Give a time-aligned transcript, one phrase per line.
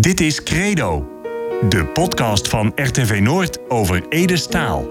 [0.00, 1.08] Dit is Credo,
[1.68, 4.88] de podcast van RTV Noord over Ede Staal.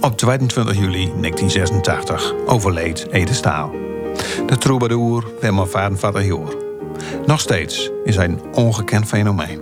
[0.00, 3.70] Op 22 juli 1986 overleed Ede Staal.
[4.46, 5.24] De troubadour
[5.54, 5.66] maar
[5.98, 6.54] vader jaar.
[7.26, 9.60] Nog steeds is hij een ongekend fenomeen.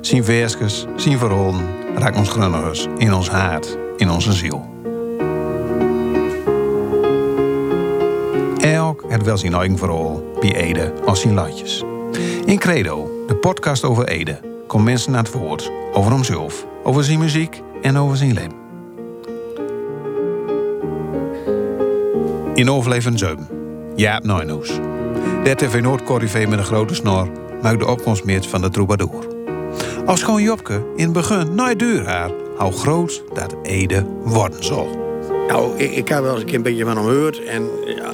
[0.00, 4.75] Zijn versjes, zijn verhalen raakt ons grunnigers in ons hart, in onze ziel.
[9.26, 11.84] Wel zijn eigen verhaal bij Ede als zijn latjes.
[12.44, 17.18] In Credo, de podcast over Ede, komt mensen naar het woord over hemzelf, over zijn
[17.18, 18.64] muziek en over zijn leven.
[22.54, 23.46] In overleven Zeum,
[23.94, 24.68] Jaap Nijnoes.
[25.44, 27.28] De TV Noord met een grote snor
[27.62, 29.26] maakt de opkomst mee van de troubadour.
[30.06, 35.04] Als gewoon Jopke in het begin nooit duur haar, hoe groot dat Ede worden zal.
[35.48, 37.44] Nou, ik, ik heb wel eens een beetje van hem gehoord.
[37.44, 38.10] En ja,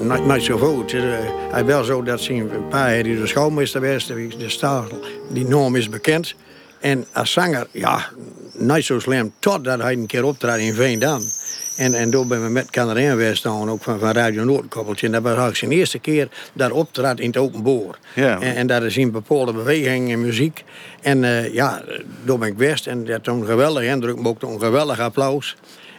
[0.00, 0.92] niet, zo goed.
[0.92, 1.02] Uh,
[1.50, 4.84] hij wel zo dat zijn pa die de schoolmeester was, de staal,
[5.30, 6.34] die norm is bekend.
[6.80, 8.06] En als zanger, ja,
[8.52, 11.20] niet zo slim, totdat hij een keer optrad in Veendam.
[11.76, 15.06] En, en toen ben we met Canarijn geweest, ook van, van Radio Noordkoppeltje.
[15.06, 17.98] En dat was eigenlijk zijn eerste keer dat optrad in het openbaar.
[18.14, 18.40] Ja.
[18.40, 20.64] En, en dat is een bepaalde beweging en muziek.
[21.00, 21.82] En uh, ja,
[22.24, 25.56] toen ben ik geweest en dat een geweldige indruk, maar ook een geweldig applaus.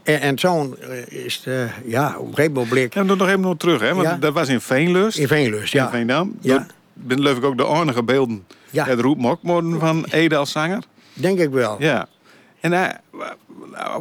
[0.09, 2.93] En, en zo eh, is uh, ja, op een gegeven moment bleek...
[2.93, 3.93] Ja, nog even nog terug, hè?
[3.93, 4.17] Want ja.
[4.17, 5.17] dat was in Veenlust.
[5.17, 5.83] In Veenlust, ja.
[5.83, 6.38] In Veendam.
[6.41, 6.65] Ja.
[6.93, 8.85] Ben leuk ik ook de enige beelden ja.
[8.85, 10.83] het roepmokmorden van Ede als zanger?
[11.13, 11.75] Denk ik wel.
[11.80, 12.07] Ja.
[12.59, 12.85] En uh,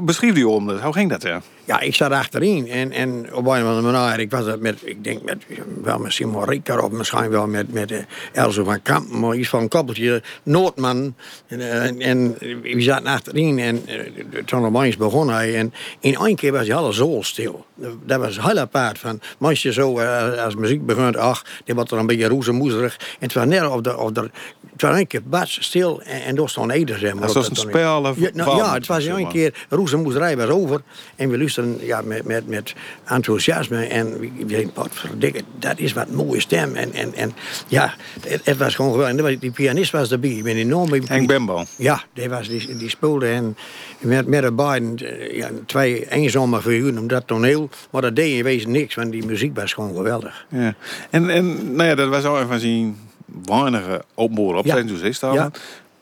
[0.00, 1.40] beschrijf die om, hoe ging dat, ja?
[1.68, 5.04] Ja, ik zat achterin en, en op een of andere manier, ik was met, ik
[5.04, 5.44] denk met,
[5.82, 7.98] wel Simon Rieker of misschien wel met, met uh,
[8.32, 11.14] Elze van Kampen, maar iets van een koppeltje Noordman.
[11.46, 16.36] En, uh, en we zaten achterin en uh, toen opeens begon hij en in één
[16.36, 17.66] keer was hij alles zo stil.
[18.04, 20.00] Dat was heel apart van, meisje zo,
[20.44, 22.96] als muziek begint, ach, die wordt er een beetje roezemoezerig.
[22.96, 24.30] En het was net of, de, of er,
[24.72, 27.32] het was een keer bas stil en, en door stond Eder, zeg maar.
[27.32, 30.80] was een spel of ja, nou, ja, het was een keer, roezemoezerij was over
[31.16, 32.74] en we luisterden ja, met, met, met
[33.04, 33.84] enthousiasme.
[33.84, 36.74] En we denken, wat verdikke, dat is wat mooie stem.
[36.74, 37.32] En, en, en
[37.68, 39.38] ja, het, het was gewoon geweldig.
[39.38, 40.30] Die pianist was erbij.
[40.30, 40.92] Ik ben enorm...
[41.04, 41.64] Henk Bembo.
[41.76, 43.26] Ja, die, was, die, die speelde.
[43.26, 43.56] En
[43.98, 44.98] met, met de beiden,
[45.36, 47.68] ja, twee eenzame figuren om dat toneel.
[47.90, 50.46] Maar dat deed in wezen niks, want die muziek was gewoon geweldig.
[50.48, 50.74] Ja.
[51.10, 52.96] En, en nou ja, dat was al even zien
[53.44, 54.84] weinige opboren op ja.
[54.86, 55.50] zijn ja.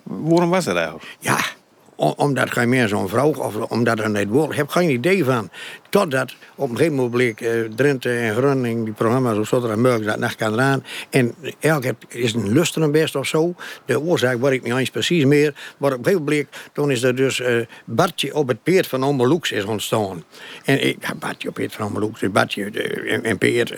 [0.03, 1.05] Waarom was dat eigenlijk?
[1.19, 1.39] Ja,
[1.97, 5.51] omdat je meer zo'n vrouw, of omdat er niet wordt, heb geen idee van.
[5.89, 10.05] Totdat op een gegeven moment bleek uh, Drenthe en Groningen, die programma's of zo, dat
[10.05, 10.84] dat nacht kan eraan.
[11.11, 13.55] En elk is een lusteren best of zo.
[13.84, 15.55] De oorzaak weet ik niet eens precies meer.
[15.79, 18.87] Maar op een gegeven moment bleek, toen is er dus uh, Bartje op het peert
[18.87, 20.25] van Ommeloeks is ontstaan.
[20.65, 22.71] En ik, Bartje op het van Ommeloeks, Bartje
[23.09, 23.75] en, en Peert,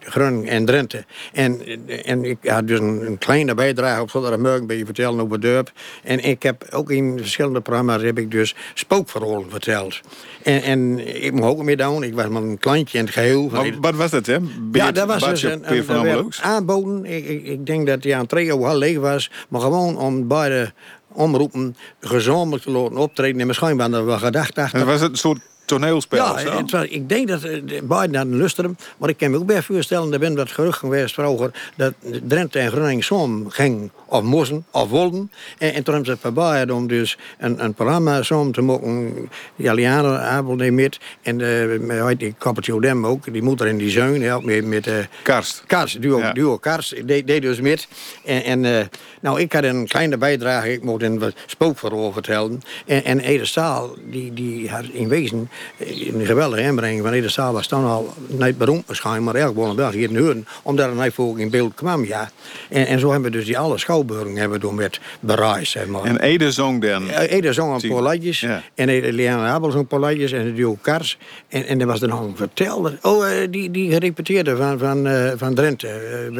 [0.00, 1.04] Groningen en Drenthe.
[1.32, 1.60] En,
[2.04, 5.72] en ik had dus een, kleine bijdrage op zodat ik een beetje vertellen over Durp.
[6.02, 10.00] En ik heb ook in verschillende programma's heb ik dus spookverhalen verteld.
[10.42, 12.02] En, en ik mocht ook meer doen.
[12.02, 13.48] Ik was maar een klantje in het geheel.
[13.48, 14.36] Maar, wat was dat, hè?
[14.72, 17.04] ja, dat was dus een, een, een aanboden.
[17.04, 19.30] Ik, ik, ik, denk dat aan trio al leeg was.
[19.48, 20.72] Maar gewoon om beide
[21.12, 23.40] omroepen gezamenlijk te laten optreden.
[23.40, 24.80] En misschien waren er wel gedacht achter.
[24.80, 26.38] En was het een soort toneelspel.
[26.38, 28.78] Ja, het was, ik denk dat uh, Biden naar lusteren.
[28.98, 31.92] Maar ik kan me ook bij voorstellen, er ben dat gerucht geweest vroeger, dat
[32.22, 35.30] Drenthe en Groningen samen ging, of moesten, of wilden.
[35.58, 39.28] En, en toen hebben ze het om dus een, een programma samen te maken.
[39.56, 40.98] Jalianer Abel met.
[41.22, 44.64] En uh, die Kappertje Dem ook, die moeder en die zoon, helpt met...
[44.64, 45.62] met uh, Karst.
[45.66, 46.32] Karst, duo, ja.
[46.32, 47.88] duo Karst, deed, deed dus met.
[48.24, 48.80] En, en uh,
[49.20, 52.60] nou, ik had een kleine bijdrage, ik mocht een spookverhaal vertellen.
[52.86, 57.66] En, en Ede Staal, die, die had in wezen een geweldige inbreng van Ede was
[57.66, 61.50] toen al niet beroemd waarschijnlijk, maar wel in België in Huren, omdat er voor in
[61.50, 62.30] beeld kwam, ja.
[62.68, 66.04] En, en zo hebben we dus die alle schouwburgen hebben door met bereis, zeg maar.
[66.04, 67.08] En Ede zong dan?
[67.08, 68.62] Ede zong een paar ja.
[68.74, 71.18] en Leanne Abel zong een paar liedjes, en de duo Kars.
[71.48, 75.30] En, en er was er nog een vertelder, oh, die, die gerepeteerde van, van, uh,
[75.36, 76.30] van Drenthe,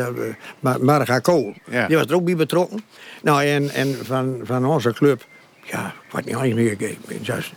[0.63, 1.55] uh, Marga Kool.
[1.71, 1.87] Ja.
[1.87, 2.81] Die was er ook bij betrokken.
[3.23, 5.25] Nou, en, en van, van onze club
[5.71, 5.95] ja,
[6.25, 6.71] ik weet niet meer.
[6.71, 7.53] Ik ben juist,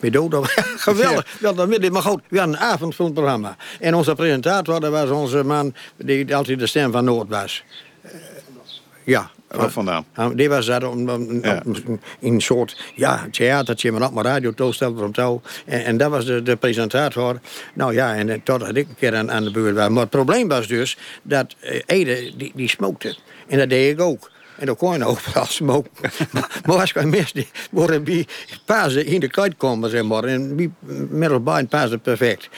[0.00, 0.34] meer dood.
[0.76, 1.38] Geweldig.
[1.40, 1.52] Ja.
[1.80, 3.56] Ja, maar goed, we hadden een avondfilmprogramma.
[3.80, 7.64] En onze presentator, dat was onze man die altijd de stem van Noord was.
[8.04, 8.10] Uh,
[9.04, 9.30] ja.
[9.48, 10.04] Wat vandaan?
[10.34, 11.62] Die was dat om, om, ja.
[12.18, 15.40] in een soort ja, theatertje, maar ook maar radio toestel om touw.
[15.64, 17.40] En, en dat was de, de presentator.
[17.74, 19.88] Nou ja, en totdat ik een keer aan, aan de beurt was.
[19.88, 23.16] Maar het probleem was dus dat uh, Ede, die, die smokte.
[23.46, 24.30] En dat deed ik ook.
[24.58, 25.90] En dan kon je nou overal smoken.
[26.32, 28.26] maar, maar als mensen die worden bij
[28.64, 30.24] pasen in de kite komen, zeg maar.
[30.24, 30.70] En bij
[31.10, 32.48] middelbaar pasen perfect.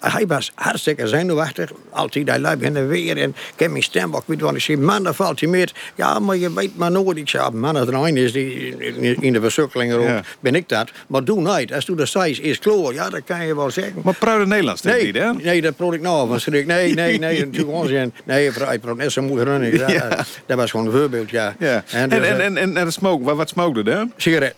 [0.00, 1.70] Hij was hartstikke zenuwachtig.
[1.90, 4.78] Altijd, hij liep in de weer en ik heb mijn stem ook wat ik zei,
[4.78, 5.72] man, dan valt hij meer.
[5.94, 7.16] Ja, maar je weet maar nooit.
[7.16, 8.76] Ik zei, man, als er een is die
[9.20, 9.40] in de
[9.74, 9.96] Ja.
[9.96, 10.90] roept, ben ik dat.
[11.06, 11.72] Maar doe nooit.
[11.72, 12.94] Als du dat zei, is kloor.
[12.94, 13.94] Ja, dat kan je wel zeggen.
[14.04, 15.32] Maar pruide Nederlands, denk Nee, niet, hè?
[15.32, 16.66] nee, dat probeer ik nou van schrik.
[16.66, 18.12] Nee, nee, nee, natuurlijk onzin.
[18.24, 19.42] Nee, hij praat net zo moeilijk
[19.94, 20.24] Ja.
[20.46, 21.54] dat was gewoon een voorbeeld, ja.
[21.58, 21.84] Ja.
[21.90, 24.02] En, dus, en, eh, en, en, en de smoke, wat, wat smokte hè?
[24.16, 24.54] sigaret.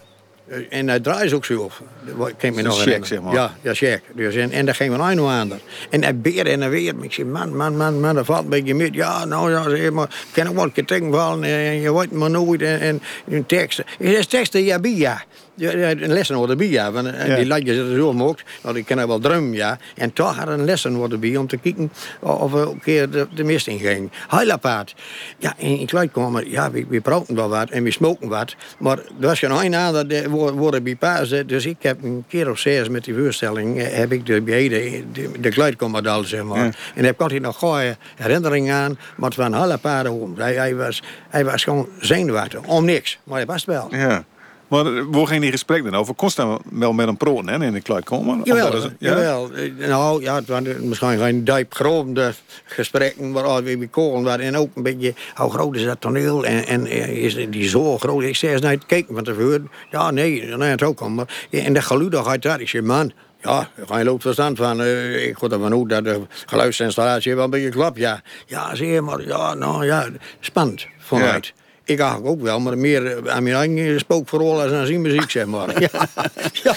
[0.49, 1.83] Eh, En hij draait ook zo op.
[2.19, 3.35] Dat kan me nog check, zeg maar.
[3.35, 4.03] Ja, ja, check.
[4.15, 5.53] Dus, en, en daar ging we nou aan.
[5.91, 6.95] En hij beerde en hij weer.
[7.01, 8.95] Ik zei, man, man, man, man, dat valt een beetje met.
[8.95, 11.45] Ja, nou ja, zeg maar, ik kan ook wel een keer tegenvallen.
[11.45, 12.63] En je weet maar nooit.
[12.63, 13.85] En, en, en teksten.
[13.99, 15.25] Ik zei, teksten, ja, bij, ja.
[15.59, 16.93] Ja, Een lessen worden bij, ja.
[16.93, 17.37] Want, eh, Ja.
[17.37, 18.37] Die ladjes er zo omhoog.
[18.63, 19.79] Nou, die kennen wel drum, ja.
[19.95, 23.11] En toch had er een lessen worden bij om te kijken of we een keer
[23.11, 24.11] de, de mist in ging.
[24.29, 24.95] Heel apart.
[25.39, 28.55] Ja, in kluit kwamen, ja, we, we praten wel wat en we smoken wat.
[28.79, 31.29] Maar er was geen een aan dat de wo- worden bij paas.
[31.47, 35.03] Dus ik heb een keer of zes met die voorstelling, eh, heb ik de beide,
[35.13, 36.65] de, de kluitcommandal, zeg maar.
[36.65, 36.71] Ja.
[36.95, 38.99] En heb ik altijd nog goede herinneringen aan.
[39.17, 40.29] Maar het hele paar hoor.
[40.37, 43.19] Hij, hij, was, hij was gewoon zenuwachtig, om niks.
[43.25, 43.89] Maar hij was het wel.
[43.91, 44.25] Ja.
[44.69, 46.15] Maar hoe ging die gesprek dan over?
[46.15, 46.37] Kost
[46.71, 48.41] wel met een proon hè, in de kluit komen?
[48.45, 49.11] Jawel, dat is- ja?
[49.11, 49.51] jawel.
[49.53, 52.33] Eh, Nou ja, het waren misschien geen diep grove
[52.65, 54.41] gesprekken, maar we bij kolen.
[54.41, 56.45] En ook een beetje, hoe groot is dat toneel?
[56.45, 58.23] En, en eh, is die zo groot?
[58.23, 59.71] Ik zei eens naar het kijken van tevoren.
[59.91, 61.09] Ja, nee, nee, het ook al.
[61.09, 63.13] Maar, en de geluidigheid daar, ik zei, man...
[63.43, 64.81] Ja, geen loopt verstand van.
[64.83, 67.99] eh, ik ga ervan uit dat de geluidsinstallatie wel een beetje klopt.
[67.99, 70.09] Ja, ja zie je, maar ja, nou ja,
[70.41, 71.53] spannend vanuit.
[71.87, 75.31] Ik eigenlijk ook wel, maar meer eh, aan mijn eigen spookverhaal als aan zijn muziek,
[75.31, 75.81] zeg maar.
[75.93, 76.09] ja,
[76.53, 76.75] ja.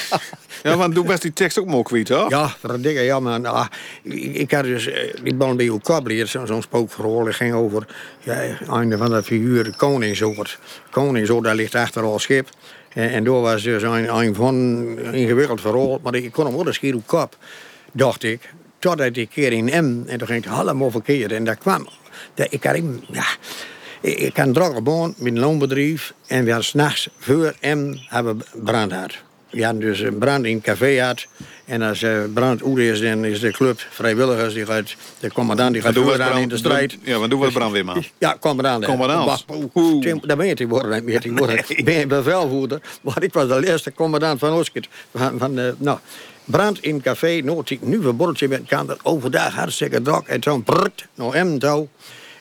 [0.63, 2.29] Ja, want doe best die tekst ook mooi kwijt, hoor.
[2.29, 3.45] Ja, verdikke, ja, man.
[3.45, 3.65] Ah,
[4.03, 7.87] ik, ik had dus, eh, die bal bij Ukabli, zo'n zo'n spookverhaal, ging over
[8.19, 10.59] ja, een van de figuren, Koningsoord.
[10.91, 12.49] Koningsoord, daar ligt achter al schip.
[12.93, 16.55] En, en daar was dus een, een van een ingewikkeld verhaal, maar ik kon hem
[16.55, 17.37] wel eens schier op kop,
[17.91, 18.53] dacht ik.
[18.79, 21.31] Totdat ik keer in M, en toen ging het helemaal verkeerd.
[21.31, 21.87] En daar kwam,
[22.33, 23.25] dat, ik had hem, ja...
[24.01, 26.13] Ik ik had een drukke baan met een loonbedrijf.
[26.27, 29.17] En we hadden s'nachts voor M hebben brand gehad.
[29.49, 31.27] We hadden dus een brand in café gehad.
[31.65, 35.73] En als eh, brand uit is, dan is de club vrijwilligers, die gaat, de commandant
[35.73, 36.97] die gaat vooraan brand- in de strijd.
[37.03, 38.03] Ja, maar doe wat brandweerman.
[38.17, 38.85] Ja, commandant.
[38.85, 39.47] Commandant.
[40.21, 41.19] Daar ben je tegenwoordig niet meer.
[41.21, 42.81] Tegenwoordig ben bevelvoerder.
[43.01, 44.89] Maar ik was de eerste commandant van Oskert.
[45.15, 45.99] Van, van, eh, nou,
[46.45, 48.97] brand in café, Noord, nu een borreltje met kanten.
[49.03, 50.27] Overdag hartstikke druk.
[50.27, 51.87] En zo'n brrrt, nou hem touw.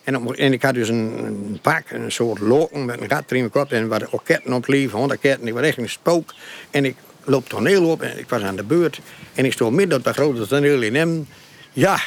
[0.09, 3.73] En, ik had dus een, pak, een soort loken met een gat erin gekort.
[3.73, 5.47] En waar ook ketten op lief, honderd ketten.
[5.47, 6.35] Ik was echt een spook.
[6.71, 9.01] En ik loop toneel op en ik was aan de beurt.
[9.35, 11.27] En ik stond midden op dat grote toneel in hem.
[11.73, 12.01] Ja,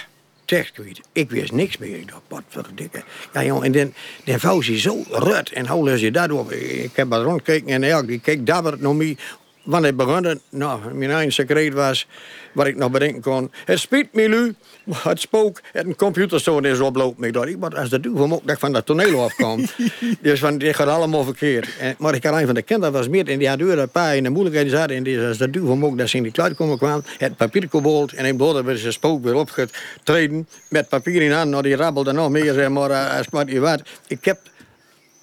[0.45, 1.01] tekstgebied.
[1.11, 1.95] Ik wist niks meer.
[1.95, 3.03] Ik dacht, wat voor dikke.
[3.33, 3.93] Ja, en dan,
[4.25, 5.51] dan vouw ze zo rut.
[5.51, 6.51] En hoe lees je dat op?
[6.51, 9.17] Ik heb wat rondgekeken en ja, die keek dabberd naar mij.
[9.63, 12.07] Wanneer het begon, nou, mijn eigen secret was,
[12.53, 13.51] wat ik nog bedenken kon.
[13.65, 14.55] Het spiet me nu,
[14.97, 17.23] het spook, het een computerstoon is oplopen.
[17.23, 19.65] Ik dacht, ik als de duivel moet dat ik van dat toneel afkom.
[20.21, 21.77] dus van, dit gaat allemaal verkeerd.
[21.79, 24.15] En, maar ik had een van de kinderen was meer en die had een paar
[24.15, 24.95] in de moeilijkheden zaten.
[24.95, 27.67] En die als de duivel mocht dat ze in die kluit komen kwam, het papier
[27.69, 31.49] gebold en hij wilde weer zijn spook weer opgetreden met papier in hand.
[31.49, 33.81] Nou, die rabbelde nog meer, zeg maar, eh, als wat je wat.
[34.07, 34.39] Ik heb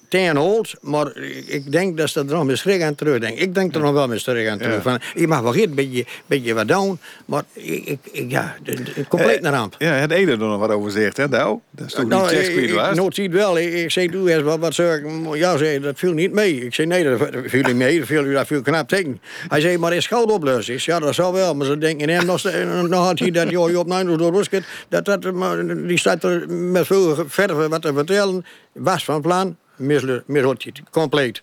[0.09, 1.17] ten hold, maar
[1.47, 3.41] ik denk dat ze er nog met schrik aan terugdenken.
[3.41, 4.81] Ik denk er nog wel met schrik aan terug.
[4.81, 8.55] Van, je mag wel een beetje, beetje wat doen, maar ik, ik, ja,
[9.07, 9.75] compleet een ramp.
[9.77, 11.59] Ja, het ene er nog wat over zegt, hè, nou?
[11.71, 12.95] Dat is toch Nou, tekst kwijt ik was?
[12.95, 13.57] nood ziet wel.
[13.57, 15.05] Ik, ik zei, doe eens wat, wat zeg ik?
[15.33, 16.65] Ja, zei, dat viel niet mee.
[16.65, 17.97] Ik zei, nee, dat viel niet mee.
[17.97, 19.21] Dat viel, dat viel knap tegen.
[19.47, 20.73] Hij zei, maar is goud oplossen?
[20.73, 21.55] Ik zei, ja, dat zou wel.
[21.55, 24.33] Maar ze denken hem nog, steeds- nog had hij dat, joh, je op Nijnhoes door
[24.33, 28.45] Rusket, dat, dat, maar die staat er met veel verven wat te vertellen.
[28.73, 31.41] Was van plan, mislu- mislukte het, compleet.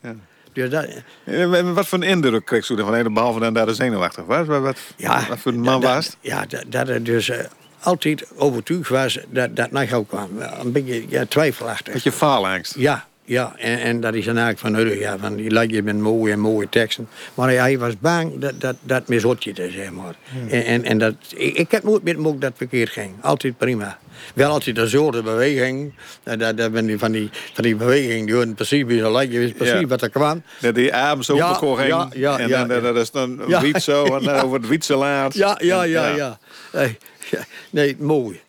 [0.52, 0.86] Dus dat,
[1.24, 3.12] Eh, Wat voor een indruk kreeg je ervan?
[3.14, 4.46] Behalve dan dat er zenuwachtig was.
[4.46, 6.16] Wat, wat, Ja, wat voor een man dat- was?
[6.20, 7.38] Ja, dat, dat het dus eh,
[7.80, 10.30] altijd overtuigd was dat dat naar jou kwam.
[10.60, 11.94] Een beetje ja, twijfelachtig.
[11.94, 12.74] Met je faalangst.
[12.76, 13.54] Ja, ja.
[13.58, 16.32] En, en dat is dan eigenlijk van, nou, ja, van die lijkt je met mooie
[16.32, 17.08] en mooie teksten.
[17.34, 20.14] Maar hij, hij was bang dat dat, dat mislukte, zeg maar.
[20.48, 23.10] En, en, en dat, ik, ik heb nooit met ook dat verkeerd ging.
[23.20, 23.98] Altijd prima.
[24.34, 25.92] Wel altijd dezelfde beweging.
[26.22, 29.10] Dat, dat, dat ben die, van, die, van die beweging, die hoorden precies wie ze
[29.10, 29.32] lijkt.
[29.32, 29.86] Je wist precies Ja.
[29.86, 30.42] wat er kwam.
[30.60, 31.88] Dat die arm zo Ja, op ging.
[31.88, 34.04] ja, ja, en ja, dat is dan wiet zo.
[34.16, 35.34] En over het wietse laat.
[35.34, 36.38] Ja, ja, ja, ja.
[36.72, 36.98] Nee,
[37.30, 37.38] ja,
[37.70, 38.40] nee, mooi.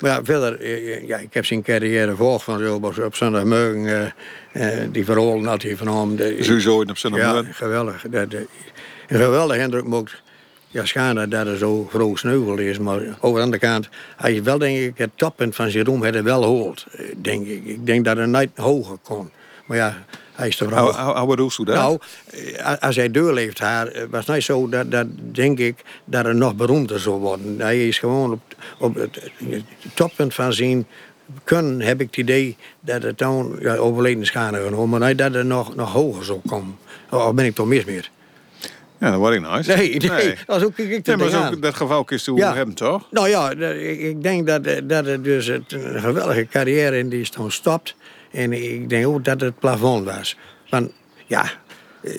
[0.00, 2.58] Maar ja, verder, eh, ja, ik heb zijn carrière gevolgd van
[2.98, 4.12] op, zondagmorgen.
[4.52, 6.16] eh, eh, die verholen altijd van hem.
[6.16, 8.04] De- Sowieso in op zijn ja, geweldig.
[8.10, 8.40] Dat, eh,
[9.08, 10.22] een geweldig indruk mocht.
[10.68, 12.78] Ja, schade dat er zo groot sneuvel is.
[12.78, 16.04] Maar over de andere kant, hij is wel denk ik het toppunt van zijn roem
[16.04, 16.44] had hij wel
[16.92, 17.64] eh, Denk ik.
[17.64, 19.30] Ik denk dat hij nooit hoger kon.
[19.66, 20.92] Maar ja, hij is de vrouw.
[21.14, 21.74] Hoe, bedoelt u dat?
[21.74, 21.98] Nou,
[22.80, 26.54] als hij doorleeft haar, eh, was niet zo dat, dat denk ik dat hij nog
[26.56, 27.60] beroemder zou worden.
[27.60, 28.40] Hij is gewoon op,
[28.78, 29.18] op het,
[29.48, 29.62] het
[29.94, 30.86] toppunt van zijn
[31.44, 35.34] kunnen, heb ik het idee dat het dan ja, overleden schade genomen, maar niet dat
[35.34, 36.76] het nog, nog hoger zou komen.
[37.10, 38.10] Of ben ik toch mis meer?
[39.00, 39.66] ja, dat word ik nooit.
[39.66, 42.54] Nee, nee, dat is ook ik Nee, maar zo, dat geval kun je Ja.
[42.54, 43.06] hebben, toch?
[43.10, 45.64] Nou ja, ik ik denk dat, eh, dat het dus een
[46.00, 47.94] geweldige carrière in die is toen stopt.
[48.36, 50.36] En ik denk ook dat het plafond was.
[50.68, 50.90] Want
[51.26, 51.50] ja,
[52.02, 52.12] eh,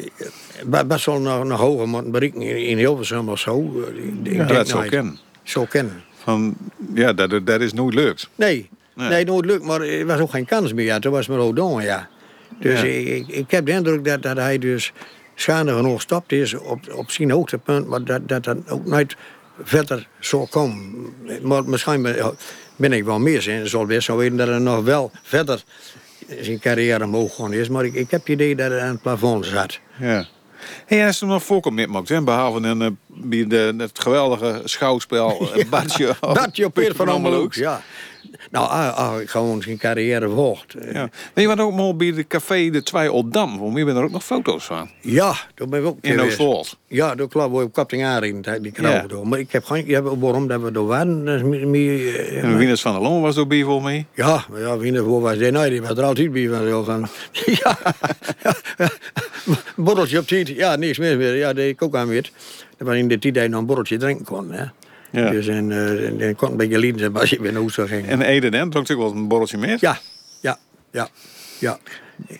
[0.65, 3.83] wat, zal nog, nog hoger moeten bereiken in, Hilversum of zo?
[4.23, 5.19] Eh, Ik, Ja, dat zou kennen.
[5.43, 6.03] Zo kennen.
[6.23, 6.55] Van,
[6.93, 8.29] ja, dat, dat is nooit lukt.
[8.35, 9.09] Nee, Nee.
[9.09, 10.85] nee, nooit lukt, maar er was ook geen kans meer.
[10.85, 10.99] Ja.
[10.99, 12.09] Toen was maar Rodon, ja.
[12.59, 12.87] Dus Ja.
[12.87, 14.93] Ik, ik, heb de indruk dat, dat hij dus
[15.35, 19.15] schade genoeg stopt is op, op zijn hoogtepunt, maar dat dat, dat ook nooit
[19.63, 21.13] verder zou komen.
[21.41, 22.35] Maar misschien ben,
[22.75, 25.63] ben ik wel mis en zal best zo weten dat hij nog wel verder
[26.41, 27.69] zijn carrière omhoog gaan is.
[27.69, 29.79] Maar ik, ik heb het idee dat hij aan het plafond zat.
[29.99, 30.25] Ja.
[30.85, 34.61] Hey, en als er nog voorkomt met hè, behalve een, eh, bij de, het geweldige
[34.63, 35.49] schouwspel
[36.55, 37.49] je op van.
[37.55, 37.81] Ja.
[38.51, 40.75] Nou, ah, ah, ik gewoon zijn carrière volgt.
[40.93, 41.09] Ja.
[41.33, 43.59] Weet je wat ook mooi bij de café De Twee Oldam?
[43.59, 44.89] Want hier ben er ook nog foto's van.
[45.01, 46.19] Ja, daar ben ik ook In.
[46.21, 46.77] Oostwold.
[46.87, 47.55] Ja, dat klopt.
[47.55, 49.27] Je op Kapting Arie, die knallen door.
[49.27, 49.83] Maar ik heb geen...
[49.87, 51.25] Ja, waarom dat we er waren?
[51.25, 52.15] Dat is meer...
[52.15, 54.05] eh, En Wieners van der Loon was er bij voor mij.
[54.13, 55.51] ja, maar ja, wie voor was die?
[55.51, 56.67] Nee, die was er altijd bij van.
[56.67, 57.07] Zo van
[57.45, 57.77] ja,
[59.75, 60.47] borreltje op tijd.
[60.47, 61.17] Ja, niks meer.
[61.17, 61.35] meer.
[61.35, 62.31] Ja, dat ik ook aan weet.
[62.77, 64.51] Dat was in de tijd dat nog een borreltje drinken kon.
[64.51, 64.63] Hè.
[65.11, 65.29] Ja.
[65.29, 67.87] Dus en, eh, en, kon een beetje lieden zijn als je weer naar huis zou
[67.87, 68.07] ging.
[68.07, 68.69] En Eden, hè?
[68.69, 69.79] Dronk ook wel een borreltje met.
[69.79, 69.99] Ja,
[70.41, 70.57] ja,
[70.91, 71.09] ja,
[71.59, 71.79] ja.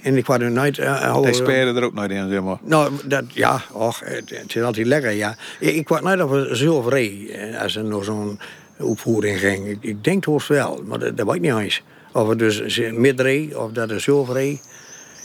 [0.01, 0.77] En ik was er nooit...
[0.77, 2.57] Uh, oude- speerde er ook nooit in, zeg maar.
[2.63, 5.35] Nou, dat, ja, och, het, het is altijd lekker, ja.
[5.59, 8.39] Ik, ik kwam op een zilveree eh, als er nog zo'n
[8.79, 9.67] opvoering ging.
[9.67, 11.83] Ik, ik denk het wel, maar dat, dat weet ik niet eens.
[12.11, 14.61] Of het dus midree of dat een zilveree.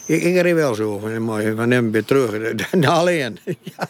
[0.07, 3.39] Ik, ik reed wel zo, van, maar van hem weer terug, naar alleen.
[3.45, 3.89] ja,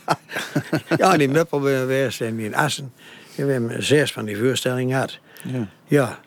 [0.96, 2.92] ja, die Meppel geweest en in Assen.
[3.36, 5.18] En we hebben zes van die voorstellingen gehad.
[5.44, 5.68] Ja.
[5.86, 6.20] Ja,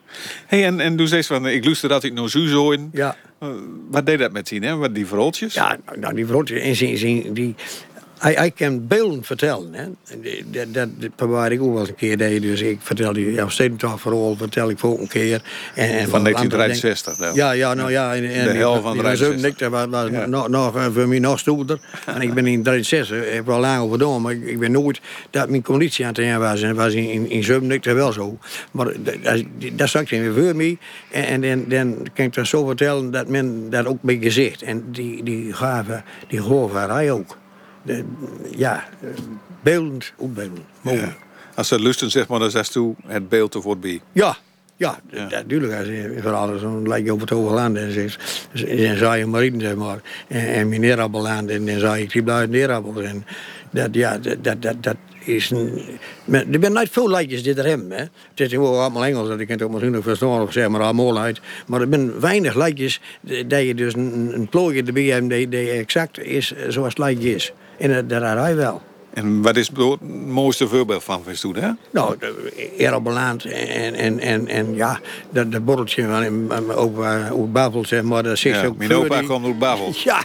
[0.45, 2.89] Hey, en, en toen zei ze van, ik luisterde altijd naar Zuzo in.
[2.93, 3.15] ja.
[3.39, 3.49] Eh,
[3.89, 4.75] wat deed dat met zien, hè?
[4.75, 5.53] Wat die verhaaltjes?
[5.53, 7.55] Ja, nou, die vrouw, en zien, zien, die,
[8.17, 9.73] hij, hij kan beelden vertellen.
[9.73, 9.85] Hè.
[10.45, 12.17] Dat, dat, dat ik ook wel eens een keer.
[12.17, 12.41] deed.
[12.41, 15.41] Dus ik vertel die ja, verhaal vertel ik voor een keer.
[15.75, 16.49] En, en Van andere dingen.
[16.49, 17.33] 1963 dan.
[17.35, 18.15] Ja, ja, nou ja.
[18.15, 19.41] En, en, De hel van de die was ook 63.
[19.41, 20.25] niks, dat was, Ja.
[20.25, 21.79] nog, nog, eh, voor mij nog stoerder.
[22.05, 25.01] en ik ben in 1963, heb wel lang over gedaan, maar ik, ik ben nooit
[25.29, 26.61] dat mijn conditie aan het eind was.
[26.61, 28.37] En was in, in, in 97 wel zo.
[28.71, 29.43] Maar dat,
[29.73, 30.77] dat, zag ik weer voor mij.
[31.11, 34.61] En, en dan, kan ik dat zo vertellen dat men dat ook bij gezicht.
[34.61, 37.37] En die, die gaven, die geloven hij ook.
[37.85, 38.03] De,
[38.55, 38.83] ja,
[39.61, 40.65] beeldend, opbeeldend.
[40.81, 40.97] Mooi.
[40.97, 41.15] Ja.
[41.55, 44.01] Als ze lusten, zeg maar, dan zegt toe het beeld te wordt bij.
[44.11, 44.37] Ja,
[44.75, 45.27] ja, Ja.
[45.29, 45.73] natuurlijk.
[45.73, 49.59] Als je vooral zo'n lijkt over het hoge land en zegt, en zei je marine,
[49.59, 53.01] zeg maar, en, en mijn neerabbeland en dan zei ik die blijven neerabbels.
[53.01, 53.25] En
[53.69, 55.81] dat, ja, dat, dat, dat, dat is een...
[56.25, 58.03] maar Er zijn niet veel lijkjes die er hebben, hè.
[58.29, 60.81] Het is gewoon allemaal Engels, dat ik het ook misschien nog verstaan of zeg maar
[60.81, 61.41] allemaal uit.
[61.67, 63.01] Maar er zijn weinig lijkjes
[63.47, 67.35] dat je dus een, een plooitje erbij hebt die, die exact is zoals het lijkje
[67.35, 67.53] is.
[67.77, 68.81] En dat, dat had hij wel.
[69.13, 71.69] En wat is het mooiste voorbeeld van, vind je hè?
[71.91, 72.15] Nou,
[72.77, 76.07] Erabeland en, en, en, en ja, dat, dat borreltje
[76.47, 79.55] van opa op Babel, zeg maar, dat zegt Ja, ook mijn opa die- kwam door
[79.55, 79.91] Bavel.
[80.03, 80.23] Ja,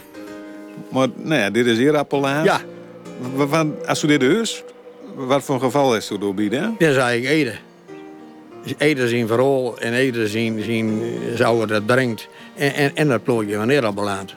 [0.89, 2.43] Maar nee, dit is Appelaan.
[2.43, 2.61] ja,
[3.87, 4.63] als u dit heus,
[5.15, 6.61] wat voor een geval is er doorbieden?
[6.61, 6.69] hè?
[6.85, 7.53] dan zei ik Ede.
[8.63, 11.01] Dus Ede zien verhaal en Ede zien, zien
[11.35, 12.27] zou het dat brengt.
[12.55, 14.35] En, en, en dat plooitje van Erabeland.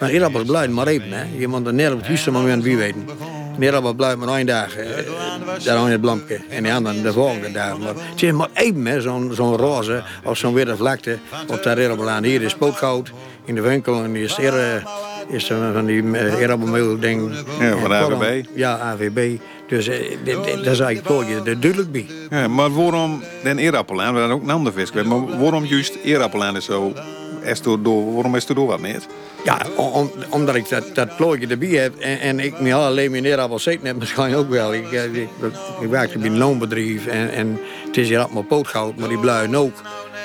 [0.00, 1.24] Maar Erabeland blijft maar even, hè.
[1.36, 3.06] Je moet er net op het juiste moment wie weten.
[3.60, 4.86] Erabeland blijft maar één dag, eh,
[5.64, 6.40] daar aan het blampje.
[6.48, 7.78] En de andere de volgende dag.
[7.78, 11.78] Maar het is maar even, hè, zo'n zo'n roze of zo'n witte vlakte op dat
[11.78, 12.24] Erabeland.
[12.24, 13.12] Hier is spookgoud
[13.44, 14.58] in de winkel en die is er...
[14.58, 14.82] eh,
[15.28, 17.32] is er van die uh, Erabeland ding.
[17.60, 18.44] Ja, van de AVB.
[18.54, 19.38] Ja, AVB.
[19.68, 22.06] Dus eh, zei ik plooitje er duidelijk bij.
[22.30, 24.14] Ja, maar waarom den Eerappelaan?
[24.14, 24.92] We hadden ook een ander vis.
[24.92, 26.92] Maar waarom juist Eerappelaan is zo...
[27.48, 29.02] Is er door, waarom is er door wat meer?
[29.44, 33.22] Ja, om, omdat ik dat, dat plooitje erbij heb en, en ik me alleen mijn
[33.22, 34.74] neerappel zitten heb, misschien ook wel.
[34.74, 35.28] Ik, ik,
[35.80, 39.56] ik, werkte bij een loonbedrijf en, en het is hier allemaal pootgoud, maar die bluien
[39.56, 39.82] ook.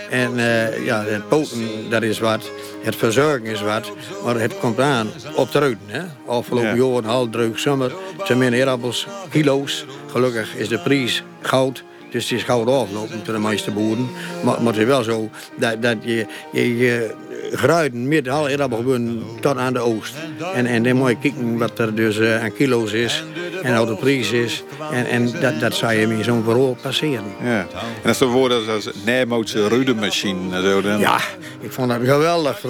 [0.10, 2.50] En eh, ja, het poten, dat is wat.
[2.82, 3.92] Het verzorgen is wat.
[4.24, 5.86] Maar het komt aan op de ruiten.
[5.88, 6.02] Hè.
[6.26, 6.76] Afgelopen Ja.
[6.76, 7.92] jaar een half druk zomer.
[8.36, 9.86] Mijn neerappels kilo's.
[10.12, 11.84] Gelukkig is de prijs goud.
[12.14, 14.10] Dus het is aflopen voor de meeste boeren.
[14.44, 17.16] Maar, maar het is wel zo dat, dat je, je, je
[17.52, 20.14] gruiden met alle erappelgebieden tot aan de oost.
[20.54, 23.24] En, en dan moet je kijken wat er dus eh, aan kilo's is.
[23.64, 24.64] En wat de prijs is.
[24.92, 27.24] En, en dat, dat zou je in zo'n bureau passeren.
[27.44, 27.68] Ja.
[28.02, 31.00] En als er woorden als Nijmootse rudemachine zo dan...
[31.00, 31.20] Ja,
[31.60, 32.64] ik vond dat geweldig.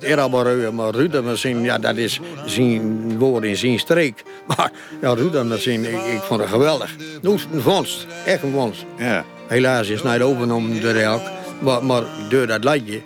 [0.00, 4.22] Erabaru, maar rudemachine, ja, dat is zijn woord in zijn streek.
[4.56, 6.94] Maar ja, rudemachine, ik, ik vond het geweldig.
[7.22, 8.84] Een vondst, echt een vondst.
[8.98, 9.24] Ja.
[9.46, 11.22] Helaas is het niet overgenomen door elk.
[11.58, 13.00] Maar, maar door dat lijntje,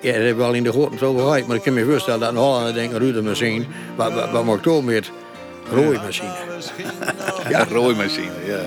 [0.00, 1.46] ja, dat heb ik wel in de grote zo gehad.
[1.46, 3.64] Maar ik kan me voorstellen dat een Hollander denkt, rudemachine,
[3.96, 5.10] wat, wat, wat ik doen met
[5.70, 6.32] rooimachine?
[7.48, 8.60] Ja, rooimachine, ja.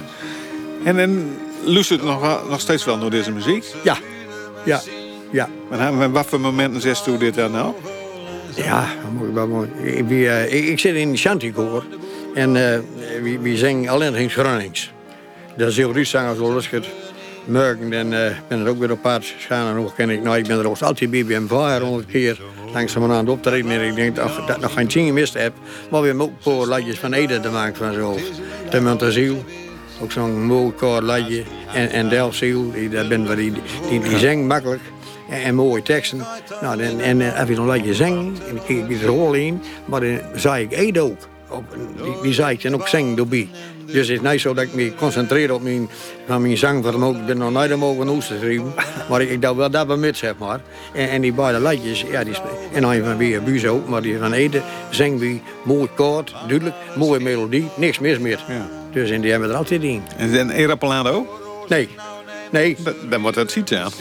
[0.83, 3.65] En, en luistert nog, nog steeds wel naar deze muziek?
[3.83, 3.97] Ja,
[4.65, 4.81] ja,
[5.31, 5.49] ja.
[5.69, 7.73] Maar aan wat voor momenten zegt u dit dan nou?
[8.55, 8.83] Ja,
[9.27, 9.69] ik wel mooi.
[9.83, 11.83] Ik, ben, eh, ik, ik zit in de Shantykoor
[12.33, 12.79] en eh
[13.23, 14.91] we, we zingen alleen in Gronings.
[15.57, 16.87] Dat is heel goed zingen zo lustig.
[17.47, 20.23] Morgen ben, eh, ben er ook weer op pad gaan en ken ik.
[20.23, 22.39] Nou, ik ben er ook altijd bij bij een keer
[22.73, 23.71] langzamerhand op te rijden.
[23.71, 25.53] En ik denk dat dat ik nog geen tien gemist heb.
[25.91, 28.17] Maar we hebben ook een paar ladjes van Ede te maken van zo.
[28.69, 29.43] De Montaziel,
[30.01, 31.43] ook zo'n mooi koor ladje.
[31.73, 33.53] En, en Delziel, die, dat die,
[33.89, 34.81] die, die zingt makkelijk.
[35.29, 36.25] En, mooie teksten.
[36.61, 39.05] Nou, en, en eh, als je dan laat je zingen, en dan kijk ik de
[39.05, 41.27] rol in, maar dan zei ik Ede ook.
[41.49, 41.63] Op,
[42.03, 43.49] die, die zei ik dan ook zingen erbij.
[43.85, 45.89] Dus het is niet zo dat ik me concentreer op mijn,
[46.27, 47.19] van mijn zangvermogen.
[47.19, 48.73] Ik ben nog nooit mogen oesterschrijven.
[49.09, 50.59] Maar ik, ik dacht wel dat we met, zeg maar.
[50.93, 52.33] En, en die beide liedjes, ja, die
[52.73, 56.75] En dan van weer Buus ook, maar die van Ede zingt wie mooi koord, duidelijk,
[56.95, 58.43] mooie melodie, niks mis meer.
[58.47, 58.69] Ja.
[58.91, 60.03] Dus en die hebben we er altijd in.
[60.17, 61.25] En dan Erapolano?
[61.67, 61.89] Nee,
[62.51, 62.77] nee,
[63.09, 63.91] Dan wordt het ziet aan.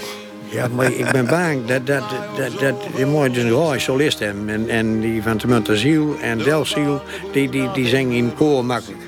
[0.50, 2.04] Ja, maar ik ben bang dat, dat,
[2.36, 4.48] dat, dat je moet dus een goede solist hebben.
[4.48, 9.00] En, en die van de Montaziel en Delziel, die, die, die zingen in koor makkelijk.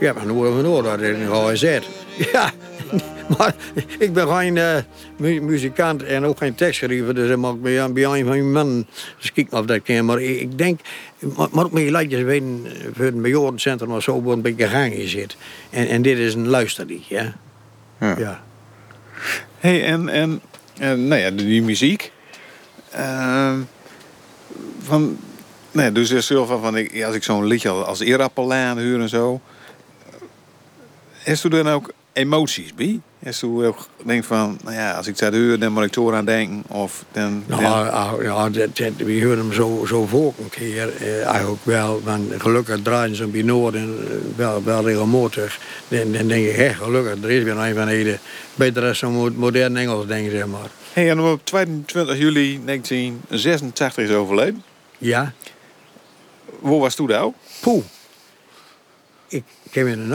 [0.00, 1.84] Ja, maar hoe van oor dat in een zet.
[2.32, 2.50] Ja,
[3.38, 3.54] maar
[3.98, 4.76] ik ben geen eh,
[5.16, 7.14] mu- muzikant en ook geen tekstschrijver.
[7.14, 8.86] Dus dan mag ik bij, bij een van mijn mannen
[9.20, 10.04] dus kijk of dat kan.
[10.04, 10.80] Maar ik, ik denk,
[11.52, 14.92] maar, ook met je liedjes weten, voor het bejaardencentrum of zo, wordt een beetje gang
[14.92, 15.36] in zit.
[15.70, 17.34] En, en dit is een luisterlied, ja.
[18.00, 18.42] Ja.
[19.58, 20.40] Hey, en, en,
[20.78, 22.12] en nou ja, die muziek.
[22.90, 23.58] Ehm,
[24.82, 25.18] van,
[25.70, 29.00] nee, dus je zegt van, van ik, als ik zo'n liedje als- als Erapolaan huur
[29.00, 29.40] en zo.
[31.24, 33.00] Is er dan ook emoties bij?
[33.22, 36.12] Is er ook denk van, nou ja, als ik dat huur, dan moet ik zo
[36.12, 36.62] aan denken.
[36.68, 40.48] Of dan, Nou, dan- ja, ja, dat, dat, we horen hem zo, zo voor een
[40.50, 40.96] keer.
[40.96, 45.58] Eh, eigenlijk wel, want gelukkig draaien ze hem bij Noorden eh, wel, wel regelmatig.
[45.88, 48.18] Dan, dan denk ik, hé, gelukkig, er is weer een van de
[48.54, 50.70] beter als zo'n mo- modern Engels, denk ik, zeg maar.
[50.92, 54.62] Hey, en op 22 juli 1986 is overleden.
[54.98, 55.32] Ja,
[56.60, 57.32] Waar was toen nou?
[57.60, 57.82] poeh.
[59.28, 60.12] Ik, ik heb een,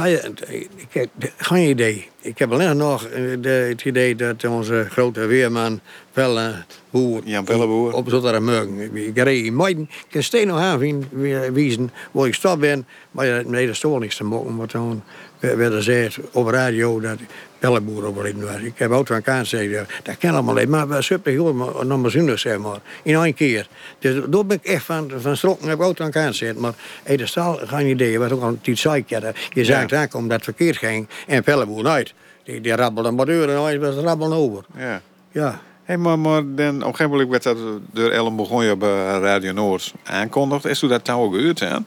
[0.75, 2.09] ik heb geen idee.
[2.21, 5.79] Ik heb alleen nog eh, de, het idee dat onze grote weerman
[6.11, 7.93] Pelle Boer Jan Pelleboer.
[7.93, 8.95] op Zottermorgen.
[8.95, 9.83] Ik reed in Meiden.
[9.83, 11.07] Ik kan steen nog aan zien-
[11.53, 12.87] wijzen waar ik stop ben.
[13.11, 14.55] Maar nee, dat stond niks te maken.
[14.57, 15.03] Want toen
[15.51, 17.17] werd er gezegd op radio dat
[17.59, 18.55] Pelleboer overleden was.
[18.61, 20.69] Ik heb ook aan elkaar gezegd, dat kan allemaal niet.
[20.69, 21.53] Maar we super heel
[21.83, 22.79] nog maar zinnig, zeg maar.
[23.03, 23.67] In één keer.
[23.99, 25.67] Dus daar ben ik echt van, van strokken.
[25.67, 26.57] heb ik ook aan elkaar gezegd.
[26.57, 28.19] Maar hey, dat staal geen idee.
[28.19, 28.57] Wat ook al.
[28.61, 31.07] Ja, dat- je zag het aankomen dat het verkeerd ging.
[31.27, 32.13] En Pelleboer nooit.
[32.43, 34.63] Die, die rabbelde maar deur en hij was rabbelen over.
[34.77, 35.01] Ja.
[35.31, 35.59] Ja.
[35.83, 37.57] Hey, maar, maar dan, op een gegeven moment werd dat
[37.91, 40.65] door Ellen begon je bij Radio Noord aankondigd.
[40.65, 41.85] Is toen dat touw gehuurd aan?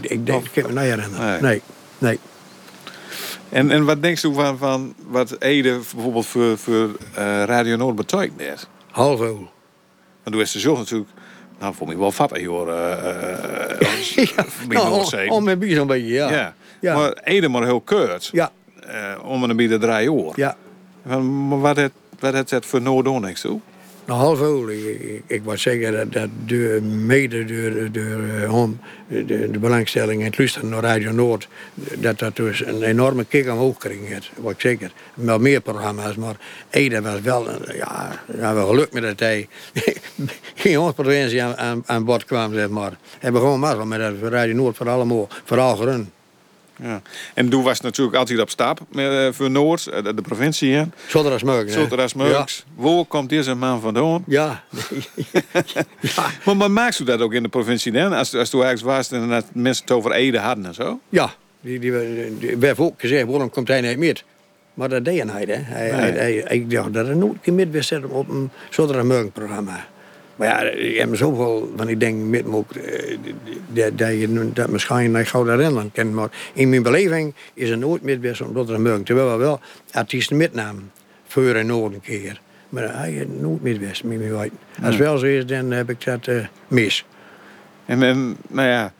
[0.00, 1.30] Ik denk, ik heb me niet herinneren.
[1.30, 1.40] Nee.
[1.40, 1.62] Nee,
[1.98, 2.18] nee.
[3.54, 7.96] En, en wat denk je van, van wat Ede bijvoorbeeld voor, voor eh, Radio Noord
[7.96, 8.68] betekent net?
[8.90, 9.18] Half.
[9.18, 9.48] Want
[10.22, 11.10] toen is de zelf natuurlijk,
[11.58, 12.72] nou voor mij wel vattig hoor.
[12.72, 14.00] eh eh,
[14.36, 16.30] ja, bij nou, om mijn bier zo'n beetje, ja.
[16.30, 16.54] ja.
[16.80, 16.94] Ja.
[16.94, 18.28] Maar Ede maar heel kort.
[18.32, 20.32] Ja, eh, om en bij de drie jaar.
[20.34, 20.56] ja.
[21.06, 23.60] Van, Maar wat het, wat het voor Noord doen niks toe?
[24.06, 24.68] Nou, half.
[24.68, 28.10] Ik, ik, was zeker dat, de, mede door,
[29.08, 33.24] eh, de, de belangstelling en het luisteren naar Radio Noord, dat dat dus een enorme
[33.24, 34.10] kick omhoog kreeg.
[34.10, 34.92] Dat was ik zeker.
[35.14, 36.36] Wel meer programma's, maar
[36.70, 38.20] Ede was wel, ja,
[38.54, 39.48] wel geluk met dat hij
[40.54, 42.96] geen onze provincie aan, aan, aan bod kwam, zeg maar.
[43.18, 46.10] Hebben gewoon mazzel met Radio Noord voor allemaal, vooral gerun.
[46.82, 47.02] Ja.
[47.34, 50.72] En toen was het natuurlijk altijd op stap met, eh, voor Noord, eh, de, provincie.
[50.74, 50.84] hè.
[51.06, 51.70] Zonder als mogelijk.
[52.00, 52.62] als mogelijk.
[52.74, 54.24] Waar komt deze man vandaan?
[54.26, 54.64] Ja.
[56.00, 56.26] ja.
[56.44, 58.12] Maar, maar maakt u dat ook in de provincie dan?
[58.12, 61.00] Als, als toen ergens was en dat mensen het over Ede hadden en zo?
[61.08, 61.92] Ja, die, die,
[62.38, 64.24] die, werd ook gezegd, waarom komt hij niet met?
[64.74, 65.48] Maar dat deed hij niet.
[65.48, 65.62] Hè.
[65.62, 66.12] Hij, Nee.
[66.12, 69.86] hij, hij, ik dacht dat er nooit met was op een zonder programma.
[70.36, 73.18] Maar ja, ik heb zoveel van die dingen met me ook, eh,
[73.68, 76.14] dat, dat je dat misschien niet gauw herinneren kan.
[76.14, 79.04] Maar in mijn beleving is er nooit met was op een morgen.
[79.04, 79.60] Terwijl we wel
[79.92, 80.92] artiesten metnamen.
[81.26, 82.40] Voor en noord een keer.
[82.68, 84.58] Maar hij nooit met was, met me weten.
[84.82, 87.04] Als wel zo is, dan heb ik dat eh, mis.
[87.86, 88.92] En, en nou ja,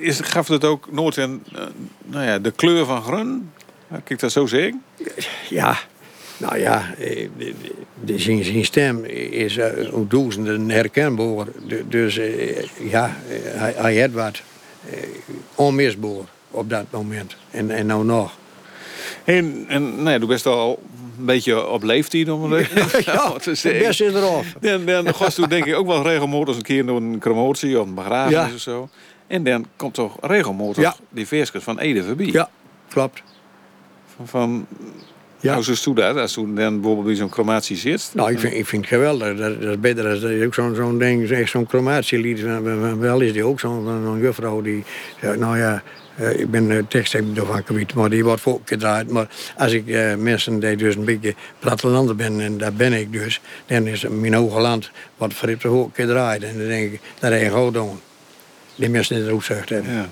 [0.00, 1.60] is, gaf het ook nooit een, uh,
[2.04, 3.50] nou ja, de kleur van groen?
[3.88, 4.82] Kijk ik dat zo zeggen?
[5.48, 5.78] Ja,
[6.36, 6.94] nou ja,
[8.04, 9.66] de, zijn, zijn stem is uh,
[10.08, 11.46] duizenden herkenbaar.
[11.88, 14.42] Dus uh, ja, hij, hij had wat
[15.54, 17.36] onmisbaar op dat moment.
[17.50, 18.38] En, en nou nog.
[19.24, 20.82] En, en nee, du best al
[21.18, 22.70] een beetje op leeftijd om het
[23.04, 23.86] ja, te zeggen.
[23.86, 24.44] best is erop.
[24.60, 27.86] Dan, dan gast toen denk ik ook wel regelmatig een keer door een crematie of
[27.86, 28.88] een begrafenis of zo.
[29.26, 30.96] En dan komt toch regelmatig ja.
[31.08, 32.26] die veerskes van Ede voorbij.
[32.26, 32.50] Ja,
[32.88, 33.22] klopt.
[34.16, 34.66] Van, van
[35.40, 35.54] ja.
[35.54, 38.10] Hoe is dat, als je dan bijvoorbeeld bij zo'n crematie zit?
[38.14, 39.36] Nou, ik vind, ik vind het geweldig.
[39.36, 42.40] Dat, dat is beter als dat je ook zo'n zo'n ding, zo'n crematielied.
[42.98, 44.84] Wel is die ook zo'n zo juffrouw die
[45.20, 45.82] zegt, nou ja,
[46.20, 49.10] uh, ik ben uh, tekst ervan kwijt, maar die wordt voorgedraaid.
[49.10, 53.12] Maar als ik uh, mensen die dus een beetje plattelanden ben, en daar ben ik
[53.12, 56.42] dus, dan is mijn hoge land wat verript hoog gedraaid.
[56.42, 58.00] En dan denk ik, dat is goed doen.
[58.74, 59.92] Die mensen die er ook hebben.
[59.92, 60.08] Ja.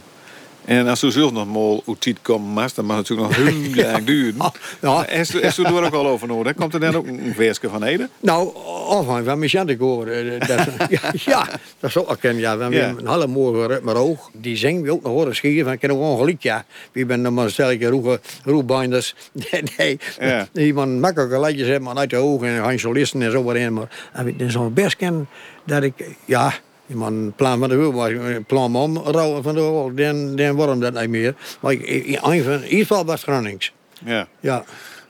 [0.64, 3.84] En als u zelf nog mal uit tijd komen dan mag het natuurlijk nog heel
[3.92, 4.52] lang duren.
[4.80, 5.06] Ja.
[5.06, 6.54] Is u er ook al over nodig?
[6.54, 8.08] Komt er dan ook een versje van Ede?
[8.20, 8.56] Nou,
[8.88, 10.12] afhankelijk van mijn ik hoor.
[10.12, 11.48] ja, ja,
[11.80, 12.18] dat is ook.
[12.20, 14.30] Ja, we hebben een hele mooie maar oog.
[14.32, 16.64] Die zingen we ook nog horen schieren van, ik ken ook een geluk, ja.
[16.92, 19.14] Wie ben dan maar stelletje roege, roebinders.
[19.50, 19.98] nee, nee.
[20.20, 20.48] Ja.
[20.52, 23.72] Iemand makkelijke lijntjes hebben, uit de ogen en gaan solisten en zo wat in.
[23.72, 23.88] Maar
[24.24, 25.28] ik zou best kennen
[25.64, 26.52] dat ik, ja...
[26.86, 31.00] Man plan van de wil, plan om rouwen van de wil, dan, dan wordt dat
[31.00, 31.34] niet meer.
[31.60, 33.72] Maar ik, in ieder geval was Gronings.
[34.04, 34.28] Ja.
[34.40, 34.64] ja.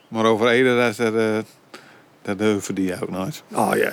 [0.07, 3.43] Maar over Ede, dat, dat, uh, dat die ook nooit.
[3.53, 3.91] Oh ja,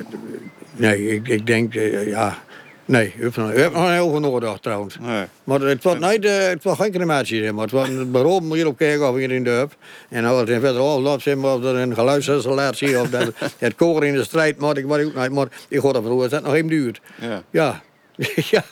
[0.76, 2.38] nee, ik, ik denk, uh, ja,
[2.84, 4.98] Nee, u hebt nog een heel genoeg trouwens.
[5.00, 5.24] Nee.
[5.44, 8.66] Maar het was, niet, uh, het was geen crematie, maar het was een beroep hier
[8.66, 9.76] op kijken of je in de hub.
[10.08, 13.74] En dan was het verder al laat zien of er een geluidsinstallatie of dat het
[13.74, 15.30] koor in de strijd, maar ik maar ook niet.
[15.30, 17.00] Maar ik hoorde vroeger dat nog even duurt.
[17.20, 17.42] Ja.
[17.50, 17.82] Ja.
[18.50, 18.64] ja.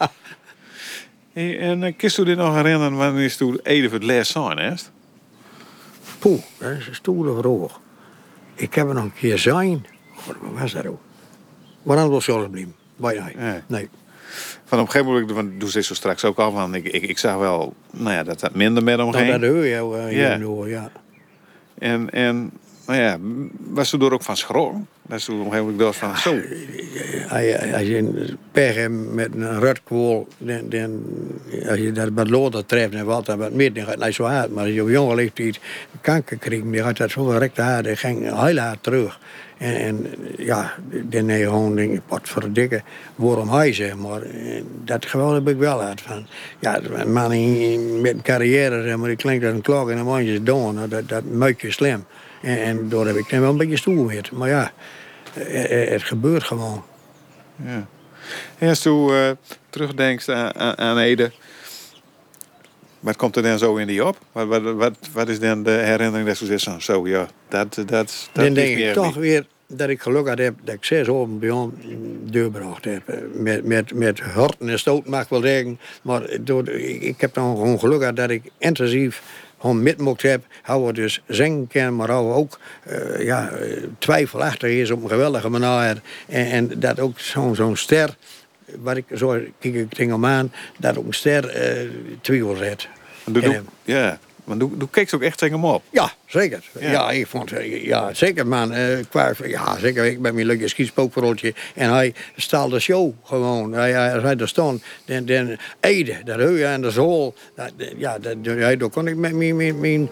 [1.32, 4.28] Hey, en uh, kun je dit nog herinneren wanneer is toen Ede voor het les
[4.28, 4.72] zijn, hè?
[6.18, 7.80] Poeh, dat is een stoere vraag.
[8.54, 9.86] Ik heb er nog een keer zijn.
[10.16, 11.00] God, wat was dat ook?
[11.82, 12.74] Waarom was zelf blijven?
[13.36, 13.60] Nee.
[13.66, 13.88] nee.
[14.64, 17.02] Van op een gegeven moment, want doe ze zo straks ook al van, ik, ik,
[17.02, 19.26] ik zag wel, nou ja, dat dat minder met omheen.
[19.26, 20.38] Nou, dat hoor je uh, ja.
[20.38, 20.90] Door, ja.
[21.78, 22.50] En, en,
[22.90, 23.18] nou ja,
[23.58, 24.74] was ze door ook van schrok?
[25.02, 26.34] Dat ze op gegeven moment van, zo.
[27.72, 31.02] Als je pech met een rutkwol, dan, dan,
[31.68, 34.14] als je dat wat loter treft en wat, dan wat meer, dan gaat het niet
[34.14, 34.54] zo hard.
[34.54, 35.60] Maar als je op jonge leeftijd
[36.00, 39.18] kanker krijgt, dan gaat dat zo direct hard, dan ging heel hard terug.
[39.58, 40.74] En, en ja,
[41.04, 42.82] dan heb je gewoon wat verdikken
[43.14, 44.22] waarom hij zeg maar.
[44.84, 46.26] Dat gevoel heb ik wel uit van.
[46.58, 50.44] Ja, een man met een carrière, zeg maar, die klinkt als een klok en een
[50.44, 52.04] doen, nou, dat, dat maakt je slim.
[52.40, 54.30] En, en daar heb ik dan wel een beetje stoel met.
[54.30, 54.72] Maar ja,
[55.32, 56.84] het, het gebeurt gewoon.
[57.64, 57.86] Ja.
[58.58, 61.32] En als je uh, terugdenkt aan, aan Ede,
[63.00, 64.18] wat komt er dan zo in die op?
[64.32, 67.86] Wat, wat, wat, wat is dan de herinnering dat je zegt, zo ja, dat, dat,
[67.86, 71.38] dat Dan denk ik toch weer dat ik geluk had heb dat ik zes open
[71.38, 71.72] bij ons
[72.22, 73.02] deurbracht heb.
[73.32, 75.78] Met, met, met horten en stoot mag ik wel zeggen.
[76.02, 79.22] Maar door, ik heb dan gewoon geluk gehad dat ik intensief
[79.60, 80.44] gewoon mitmocht heb.
[80.64, 83.50] Hoe we dus zingen kan, maar hoe we ook uh, ja,
[83.98, 86.00] twijfelachtig is op een geweldige manier.
[86.28, 88.16] En, en dat ook zo'n zo'n ster
[88.78, 92.88] waar ik zo kijk ik tegen aan, dat ook een ster uh, twijfel zet.
[93.84, 95.82] Ja, maar doe, doe keek ook echt tegen hem op?
[95.90, 96.64] Ja, zeker.
[96.78, 98.74] Ja, ik vond, ja zeker man.
[98.74, 100.04] Uh, qua, ja, zeker.
[100.04, 101.54] Ik ben mijn leuke skiespookverroltje.
[101.74, 103.72] En hij staalde de show gewoon.
[103.72, 104.82] Hij, hij, hij er stond.
[105.04, 107.34] Dan, dan Ede, dat je en de zool.
[107.54, 110.08] Dat, ja, dat, ja, daar kon ik met mijn, mijn, mijn,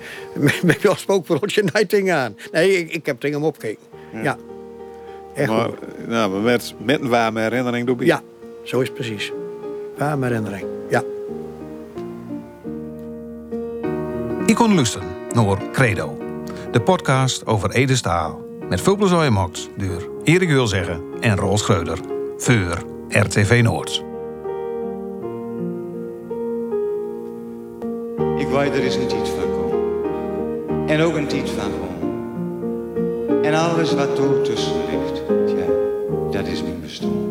[0.62, 2.36] mijn spookverroltje niet aan.
[2.52, 3.82] Nee, ik, ik heb tegen hem opgekeken.
[4.12, 4.22] Ja.
[4.22, 4.36] ja.
[5.34, 5.70] Echt maar,
[6.06, 8.04] nou, maar met, met een warme herinnering doe je.
[8.04, 8.22] Ja,
[8.64, 9.32] zo is het precies.
[9.96, 10.77] Warme herinnering,
[14.48, 16.18] Ik kon luisteren naar Credo,
[16.72, 18.40] de podcast over Ede Staal.
[18.68, 21.98] Met veel plezier gemaakt door Erik zeggen en Roos Schreuder
[22.36, 24.04] voor RTV Noord.
[28.38, 30.88] Ik weet er is een tijd van komen.
[30.88, 33.44] En ook een tijd van gewoon.
[33.44, 35.22] En alles wat er tussen ligt,
[35.56, 35.66] ja,
[36.38, 37.27] dat is mijn bestaan.